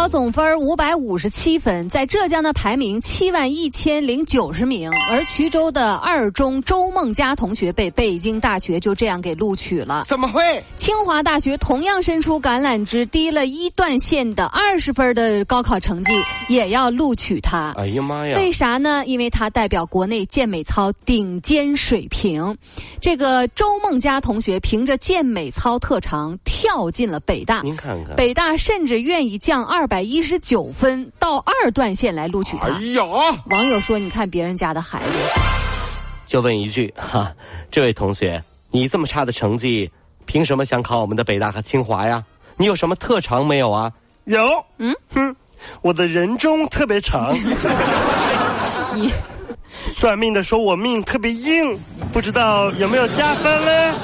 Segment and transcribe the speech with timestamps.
[0.00, 10.04] 高考总分五百五十七分，在浙江的排名七万一千零九十名，而衢州的二中周梦佳同学被北京大学就这样给录取了。
[10.06, 10.40] 怎么会？
[10.74, 16.14] 清华大学同样伸出橄榄枝，低了一段线的二十分的高考成绩
[16.48, 17.74] 也要录取他。
[17.76, 18.38] 哎呀妈呀！
[18.38, 19.04] 为啥呢？
[19.04, 22.56] 因为他代表国内健美操顶尖水平。
[23.02, 27.60] 这个周梦佳同学凭着健美操特长跳进了北大。
[27.60, 32.68] 您看看，北大甚至愿意降二百一十九分到二段线来录取他。
[32.68, 33.02] 哎呀！
[33.46, 35.06] 网友说：“你看别人家的孩子。”
[36.28, 37.32] 就问一句哈，
[37.72, 39.90] 这位同学，你这么差的成绩，
[40.26, 42.24] 凭什么想考我们的北大和清华呀？
[42.56, 43.92] 你有什么特长没有啊？
[44.26, 44.46] 有，
[44.78, 45.34] 嗯哼，
[45.82, 47.34] 我的人中特别长。
[48.94, 49.12] 你
[49.92, 51.76] 算命的说我命特别硬，
[52.12, 53.98] 不知道有没有加分呢？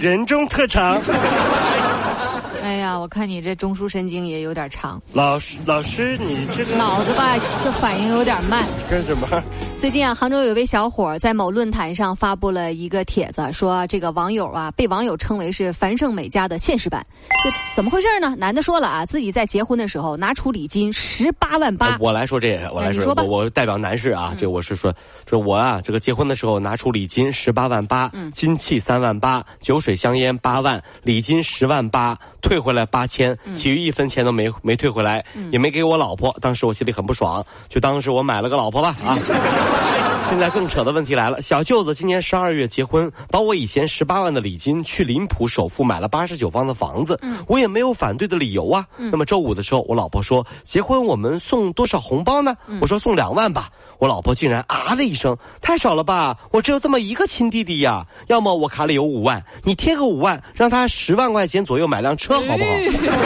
[0.00, 1.00] 人中特长。
[3.04, 4.98] 我看你这中枢神经也有点长。
[5.12, 8.66] 老师，老师，你这个脑子吧，这反应有点慢。
[8.88, 9.28] 干什么？
[9.76, 17.04] 最近啊，杭州有位小伙在某论坛上发布了一个帖子，说这个网友啊，被网友称为是樊胜美家的现实版。
[17.44, 18.34] 就怎么回事呢？
[18.38, 21.98] 男的说了啊，自己在结婚的时候拿出礼金十八万八。
[22.00, 24.90] 我来说这个，我来说，我我代表男士啊，这我是说，
[25.28, 32.18] 说我啊，这个结婚的时候拿出礼金十八万八，金器三万八，酒水香烟八万，礼金十万八。
[32.40, 36.32] 退回来八千，其余一分钱都没没退回来，也没给我老婆。
[36.40, 39.18] 当时我心里很不爽，就当时我买了个老婆吧啊！
[40.30, 48.86] 现在更扯的问题来了，小舅子今年十二月结婚，把我以前十八万的礼金去林浦首付买了八十九方的房子，我也没有反对的理由啊。
[48.96, 52.56] 那么周五的时候，我老婆说结婚我们送多少红包呢？
[52.80, 53.68] 我说送两万吧。
[54.04, 56.36] 我老婆竟然啊的一声，太少了吧！
[56.50, 62.70] 我只有这么一个亲弟弟呀，要么我卡里有五万，你贴个五万，让他十万块钱左右买辆车好不好？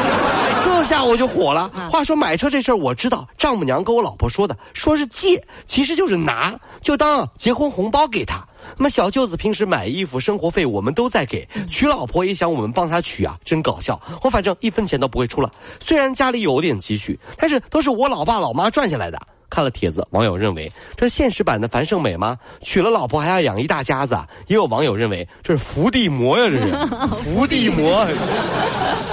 [0.63, 1.69] 这下我就火了。
[1.91, 8.47] 话说买车这事儿我知道，丈母娘跟我老婆说的，说是借，其实就是拿，就当结婚红包给他。
[8.77, 14.01] 那么小舅子平时买衣服、生活费我们都在给，娶老婆也想我们帮他娶啊，真搞笑。
[14.23, 15.51] 我反正一分钱都不会出了，
[15.81, 19.21] 虽然家里有点积蓄，但是都是我老爸老妈赚下来的。
[19.51, 22.39] 看了帖子，网友认为这是现实版的樊胜美吗？
[22.61, 24.19] 娶了老婆还要养一大家子。
[24.47, 28.07] 也有网友认为这是伏地魔呀，这是 伏地魔，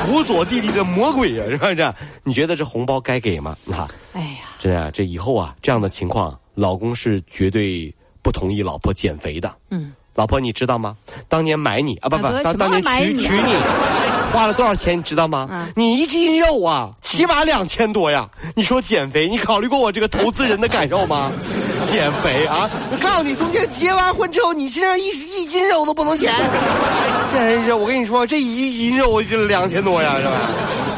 [0.06, 1.94] 辅佐弟弟的魔鬼呀，是不是？
[2.24, 3.56] 你觉得这红包该给吗？
[3.72, 9.54] 啊，哎呀，真的，这以后啊，这样的情况，老公是绝对不同意老婆减肥的。
[9.70, 10.98] 嗯，老婆你知道吗？
[11.28, 14.15] 当年买你啊，不不，当当年娶娶你。
[14.36, 15.66] 花了多少钱你知道吗？
[15.76, 18.28] 你一斤肉啊，起码两千多呀！
[18.54, 21.32] 你说减肥，你考虑过我这个投资人的感受吗？
[21.86, 22.70] 减肥啊！
[22.92, 26.34] 我告诉你，从这结完婚之后，你身上一一斤肉都不能减。
[27.36, 30.50] 真是，我跟你说，这一一肉就两千多呀，是吧？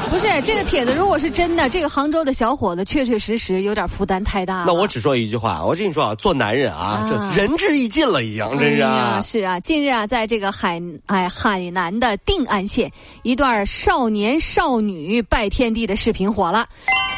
[0.09, 4.65] 不是这个帖子，如果是真的，这个杭州的小伙子确确实实有点负担太大了。
[4.67, 9.21] 那我只说一句话，我跟你说啊，做男人啊，这仁至义尽了，已经真是啊。
[9.21, 12.89] 是啊，近日啊，在这个海哎海南的定安县，
[13.23, 16.65] 一段少年少女拜天地的视频火了，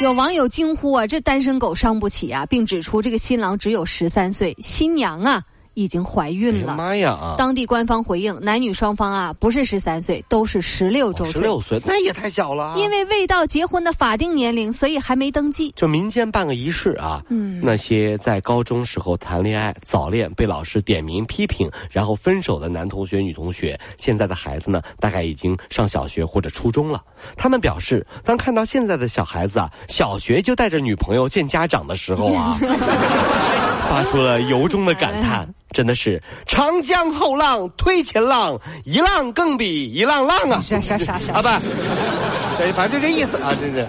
[0.01, 5.43] 有网友惊呼啊，这单身狗伤不起啊，并指出这个新郎只有十三岁，新娘啊。
[5.79, 7.35] 已经怀孕了，妈呀！
[7.37, 11.33] 当地官方回应，男女双方啊不是十三岁，都是十六周岁。
[11.33, 12.75] 十六岁那也太小了。
[12.77, 15.73] 因为未到结婚的法定年龄，所以还没登记。
[15.77, 17.21] 就民间办个仪式啊。
[17.29, 17.61] 嗯。
[17.63, 27.01] 那些在高中时候谈恋爱、早恋被老师点名批评，然后分手的男同学、女同学，现在的孩子呢，大概已经上小学或者初中了。
[27.37, 32.57] 他们表示，当看到现在的小孩子啊，小学就带着女朋友见家长的时候啊。
[33.89, 40.61] 发出了由衷的感叹，真的是长江后浪推前浪，一浪更比一浪浪啊！
[40.61, 43.87] 啥啥啥啥啊不，对，反正就这意思啊，这是。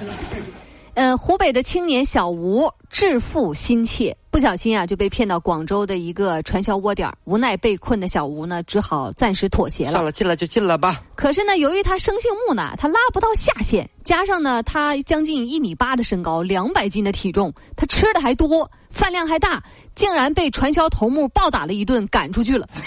[0.95, 9.91] 嗯，湖北的青年小吴致富心切，不小心啊就被骗到广州的一个传销窝点无奈被困的小吴呢，只好暂时妥协了。
[9.91, 11.03] 算了，进来就进来吧。
[11.17, 19.61] 可是呢，由于他生性木讷，他拉不到下线，加上呢他将近一米八的身高，两百斤的体重，他吃的还多，饭量还大，
[19.97, 22.69] 竟然被传销头目暴打了一顿，赶出去了。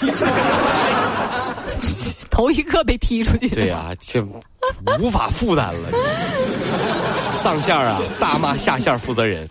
[2.32, 3.50] 头一个被踢出去。
[3.50, 4.26] 对呀，这
[5.00, 5.90] 无法负担了。
[7.38, 9.48] 上线啊，大骂下线负责人。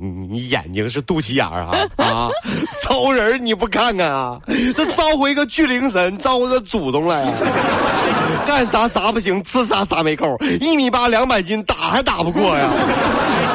[0.00, 2.28] 你你眼睛是肚脐眼儿啊啊！
[2.82, 4.38] 招人你不看看啊？
[4.76, 7.32] 这招回个巨灵神，招回个祖宗来啊！
[8.46, 12.68] 干啥啥不行，吃啥啥没够，一米八两百斤，打还打不过呀？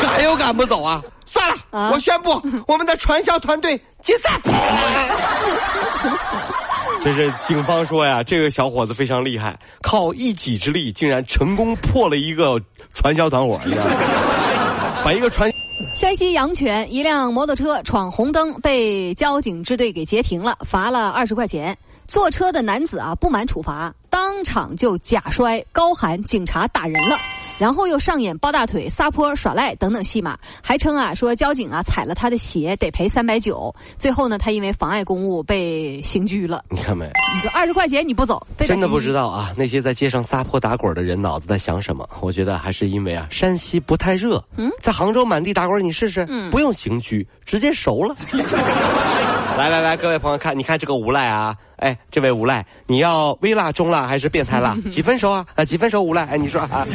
[0.02, 1.02] 赶又赶不走啊？
[1.26, 1.56] 算了，
[1.92, 4.40] 我宣布我们的传销团队解散。
[7.02, 12.62] 这是警方说呀，这个小伙子非常厉害，靠一己之力竟然成功破了一个
[12.94, 13.60] 传销团伙，
[15.04, 15.52] 把一个传。
[15.94, 21.78] 山西阳泉一辆摩托车闯红灯，被交警支队给截停了，罚了二十块钱。
[22.08, 27.16] 坐车的男子啊，不满处罚，当场就假摔，高喊“警察打人了”。
[27.58, 33.74] 然后又上演抱大腿、撒泼、耍赖等等戏码，还称啊说交警啊踩了他的鞋得赔三百九。
[33.98, 36.64] 最后呢，他因为妨碍公务被刑拘了。
[36.70, 37.06] 你看没？
[37.34, 39.54] 你说二十块钱你不走，真的不知道啊！
[39.58, 42.08] 那些在街上撒泼打滚的人脑子在想什么？
[42.22, 44.44] 我觉得还是因为啊，山西不太热。
[44.58, 48.16] 嗯，在杭州满地打滚，你试试，不用刑拘，直接熟了。
[49.58, 51.56] 来来来，各位朋友看，你看这个无赖啊！
[51.78, 54.76] 哎，这位无赖，你要微辣、中辣还是变态辣？
[54.90, 55.46] 几分熟啊？
[55.56, 56.26] 啊，几分熟无赖？
[56.26, 56.86] 哎，你说啊？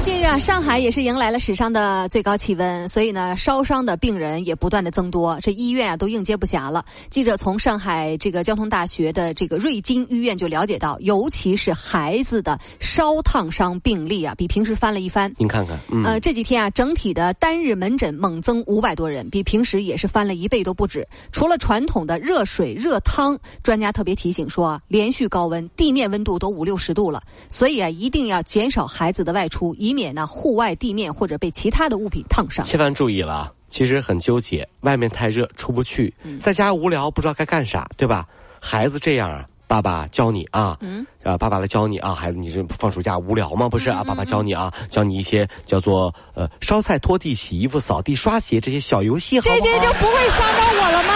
[0.00, 6.82] 近日啊，上海也是迎来了史上的最高气温，所以呢，烧伤的病人也不断的增多，这医院啊都应接不暇了。
[7.10, 15.30] 记者从上海这个交通大学的这个瑞金医院就了解到，尤其是孩子的烧烫伤病例啊，比平时翻了一番。
[15.36, 21.06] 您看看，呃，这几天啊，整体的单日门诊猛增五百多人，比平时也是翻了一倍都不止。
[21.30, 32.64] 除了传统的热水热汤，专家特别提醒说，连续高温，地面温度都五六十度了，所以啊，一定要减少孩子的外出，以免呢户外地面或者被其他的物品烫伤。
[32.64, 38.24] 千万注意了，其实很纠结，外面太热出不去，在家无聊不知道该干啥，对吧？
[38.60, 43.68] 孩子这样啊，爸爸教你啊，嗯，啊，爸爸来教你啊，孩子，你这放暑假无聊吗？
[43.68, 51.14] 不是啊，爸爸教你啊，教你一些叫做呃烧菜、拖地、洗衣服、扫地、刷鞋这些小游戏，这些就不会伤到我了吗？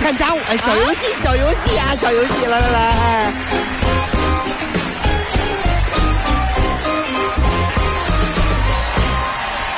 [0.04, 3.32] 干家务，哎，小游戏，小游戏啊，小游戏，来来来。
[3.77, 3.77] 各